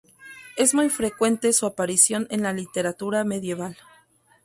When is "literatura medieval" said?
2.53-3.77